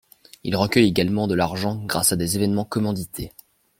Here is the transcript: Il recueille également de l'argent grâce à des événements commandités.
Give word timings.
Il 0.43 0.55
recueille 0.55 0.87
également 0.87 1.27
de 1.27 1.35
l'argent 1.35 1.75
grâce 1.85 2.11
à 2.11 2.15
des 2.15 2.35
événements 2.35 2.65
commandités. 2.65 3.31